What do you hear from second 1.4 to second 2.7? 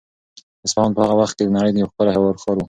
د نړۍ یو ښکلی ښار و.